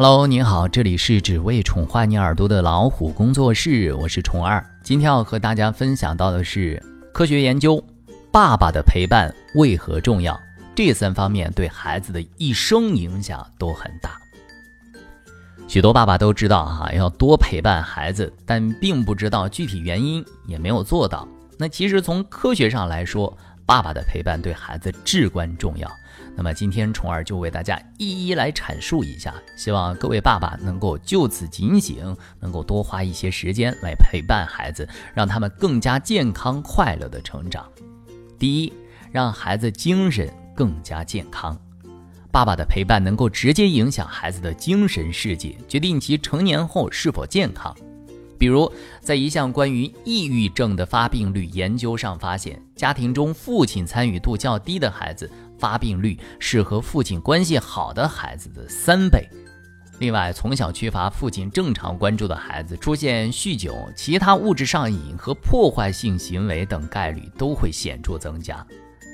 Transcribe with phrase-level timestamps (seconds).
[0.00, 4.64] Hello，你好，这里是只为宠坏你耳朵的老虎工作室，我是宠二。
[4.80, 6.80] 今天要和大家分享到的是
[7.12, 7.82] 科学研究，
[8.30, 10.40] 爸爸的陪伴为何重要？
[10.72, 14.16] 这三方面对孩子的一生影响都很大。
[15.66, 21.26] 许多爸爸都知道哈，要多陪伴孩子，但并不知道具体原因，也没有做到。
[21.58, 23.36] 那其实从科学上来说，
[23.68, 25.86] 爸爸的陪伴对孩子至关重要。
[26.34, 37.68] 那么今天虫儿就为大家一一来阐述一下，希望各位爸爸能够就此警醒，能够多花一些时间来陪伴孩子，让他们更加健康快乐的成长。
[38.38, 38.72] 第一，
[39.12, 41.54] 让孩子精神更加健康。
[42.32, 47.76] 爸爸的陪伴能够直接影响孩子的精神世界，决定其成年后是否健康。
[48.38, 48.70] 比如，
[49.00, 55.30] 在一项关于抑郁症的发病率研究上发现，家庭中父亲参与度较低的孩子。
[55.58, 59.28] 发病率是和父亲关系好的孩子的三倍。
[59.98, 68.64] 另外，从小缺乏父亲正常关注的孩子，出现酗酒、其他物质上瘾和破坏性行为等概率都会显著增加。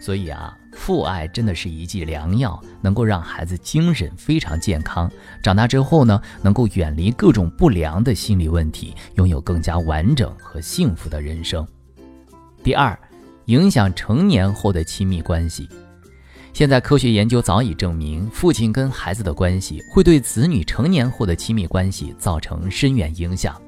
[0.00, 5.10] 所以啊，父爱真的是一剂良药，能够让孩子精神非常健康，
[5.42, 11.66] 长大之后呢，能够远离各种不良的心理问题，拥有更加完整和幸福的人生。
[12.62, 12.96] 第二，
[13.46, 15.68] 影响成年后的亲密关系。
[16.52, 23.60] 现在科学研究早已证明，父亲跟孩子的关系会对子女成年后的亲密关系造成深远影响。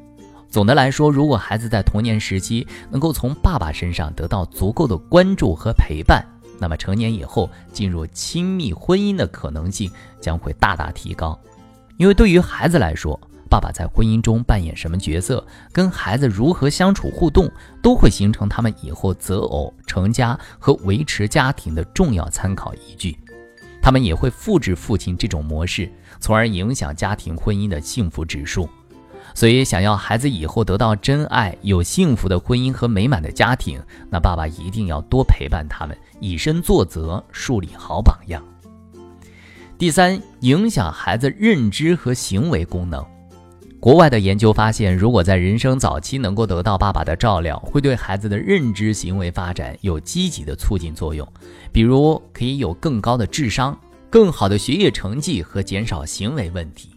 [0.58, 6.26] 总的来说，如果孩子在童年时期能够从爸爸身上得到足够的关注和陪伴，
[6.58, 9.88] 那么成年以后进入亲密婚姻的可能性
[10.20, 11.38] 将会大大提高。
[11.96, 13.16] 因为对于孩子来说，
[13.48, 17.48] 爸爸在婚姻中扮演什么角色，跟孩子如何相处互动，
[17.80, 23.16] 都会形成他们以后择偶、成家和维持家庭的重要参考依据。
[23.80, 28.68] 他们也会复制父亲这种模式，从而影响家庭婚姻的幸福指数。
[29.34, 33.80] 所以，想要孩子以后得到真爱、有幸福的婚姻和美满的家庭，
[34.10, 38.42] 那爸爸一定要多陪伴他们，以身作则，树立好榜样。
[39.78, 43.04] 第三，影响孩子认知和行为功能。
[43.78, 51.24] 国外的研究发现，如果在人生早期能够得到爸爸的照料，会对孩子的认知行为发展有积极的促进作用。
[51.70, 53.78] 比如，可以有更高的智商、
[54.10, 56.90] 更好的学业成绩和减少行为问题。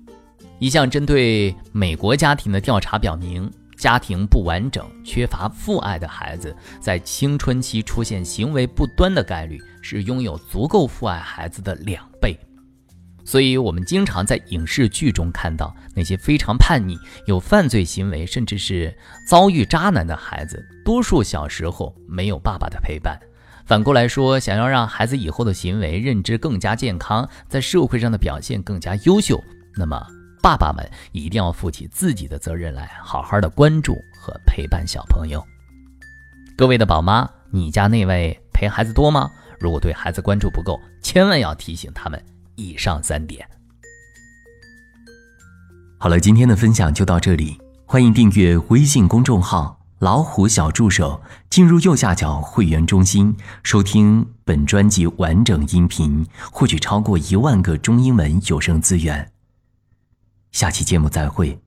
[0.62, 12.40] 一项针对美国家庭的调查表明，家庭不完整、缺乏父爱的孩子，在青春期出现行为不端的概率是拥有足够父爱孩子的两倍。
[13.26, 16.96] 所以，我们经常在影视剧中看到那些非常叛逆、
[17.26, 18.96] 有犯罪行为，甚至是
[19.28, 23.20] 遭遇渣男的孩子，多数小时候没有爸爸的陪伴。
[23.66, 29.44] 反过来说，想要让孩子以后的行为认知更加健康，在社会上的表现更加优秀，
[29.76, 30.00] 那么
[30.42, 35.46] 爸爸们一定要负起自己的责任来，好好的关注和陪伴小朋友。
[36.58, 39.30] 各位的宝妈，你家那位陪孩子多吗？
[39.60, 42.22] 如果对孩子关注不够，千万要提醒他们。
[42.56, 43.48] 以上三点。
[45.98, 59.32] 好了，今天的分享就到这里，欢迎订阅微信公众号“老虎小助手”，进入右下角会员中心，收听本专辑完整音频，获取超过一万个中英文有声资源。
[60.52, 61.58] 下期节目再会。